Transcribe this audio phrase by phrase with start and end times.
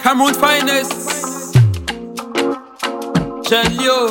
[0.00, 1.54] Cameroon finest.
[3.48, 4.08] Jeune Lio.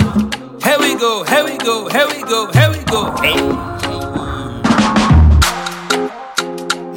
[0.64, 3.16] Here we go, here we go, here we go, here we go.
[3.22, 3.36] Hey.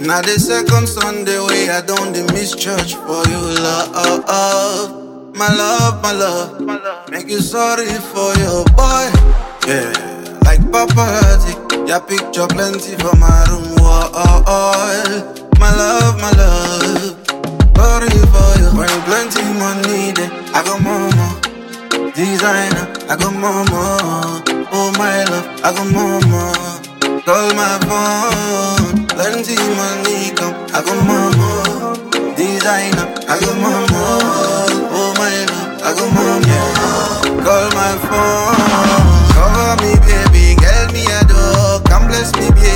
[0.05, 5.00] Now the second Sunday way I don't miss church for you love.
[5.41, 9.09] My love, my love, make you sorry for your boy.
[9.67, 9.89] Yeah,
[10.45, 14.13] like paparazzi, your picture plenty for my room wall.
[15.59, 17.17] My love, my love,
[17.75, 18.69] sorry for you.
[18.77, 21.41] When plenty money there, I got mama.
[22.13, 24.45] Designer, I got mama.
[24.77, 26.53] Oh my love, I got mama.
[27.25, 30.53] Call my phone, plenty money come.
[30.77, 32.37] I got mama.
[32.37, 34.80] Designer, I got mama.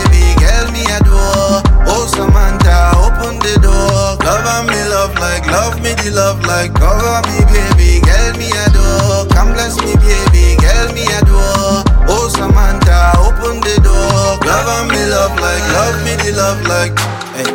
[0.08, 1.62] Baby, girl me adore.
[1.88, 4.16] Oh Samantha, open the door.
[4.20, 6.74] Cover me, love like, love me, the love like.
[6.74, 9.26] Cover me, baby, girl me adore.
[9.32, 11.82] Come bless me, baby, girl me adore.
[12.08, 14.38] Oh Samantha, open the door.
[14.44, 16.94] Cover me, love like, love me, the love like.
[17.36, 17.50] Hey.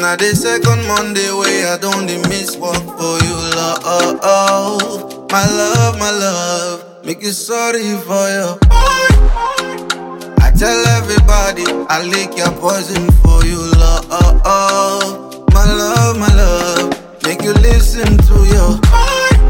[0.00, 5.30] Now the second Monday way I don't miss work for you, love.
[5.30, 8.67] My love, my love, make you sorry for your.
[11.50, 14.06] I I lick your poison for you, love.
[15.54, 18.76] My love, my love, make you listen to your.
[18.84, 19.40] heart.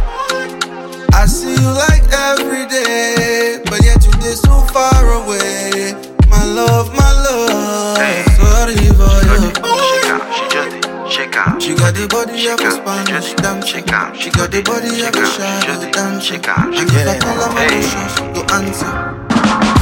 [1.12, 5.94] I see you like every day, but yet you dey so far away.
[6.30, 7.98] My love, my love,
[8.38, 9.50] sorry for you.
[9.90, 11.12] Shake out, she just.
[11.12, 11.60] Shake out.
[11.60, 13.66] She got the body of a Spanish dancer.
[13.66, 16.20] shake out, She got the body of a shake out, she shadow just dancer.
[16.34, 17.82] shake out, she And if I call her my Hey.
[17.82, 19.14] emotions to answer.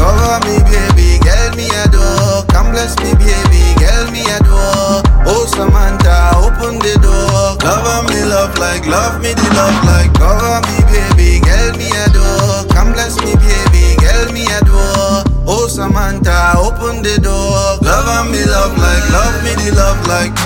[0.00, 0.54] Cover me,
[2.86, 5.02] bless me, baby, girl me adore.
[5.26, 7.58] Oh Samantha, open the door.
[7.58, 10.12] Cover me, love like, love me, the love like.
[10.14, 12.62] Cover me, baby, girl me adore.
[12.70, 15.24] Come bless me, baby, girl me adore.
[15.48, 17.78] Oh Samantha, open the door.
[17.82, 20.36] Cover me, love like, love me, the love like.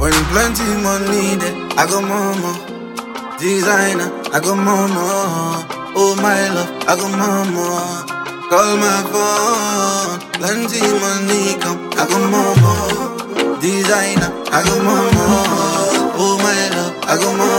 [0.00, 2.52] When plenty money there, I got mama.
[3.38, 5.66] Designer, I got mama.
[5.96, 8.06] Oh my love, I got mama.
[8.50, 11.80] Call my phone, plenty money come.
[11.94, 12.72] I got mama.
[13.60, 15.26] Designer, I got mama.
[16.22, 17.49] Oh my love, I got mama.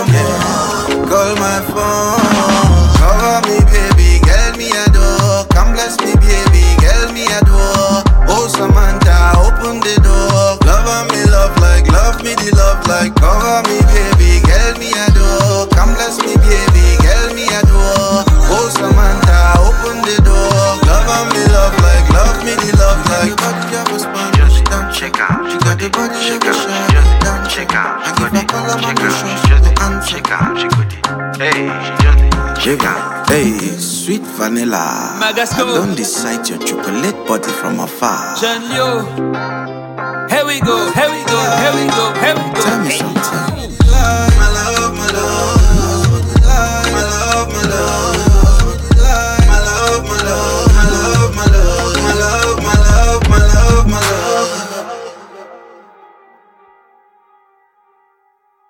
[26.40, 26.54] Her
[27.32, 28.08] my Shake out,
[29.02, 29.80] emotions she just to did.
[29.82, 30.08] answer.
[30.18, 31.38] Shake out, she got.
[31.38, 32.34] Hey, just did.
[33.28, 35.18] Hey, sweet vanilla.
[35.20, 35.64] Magasco.
[35.68, 38.36] I don't decide your chocolate body from afar.
[40.30, 42.62] Here we go, here we go, here we go, here we go.
[42.62, 43.51] Tell me something.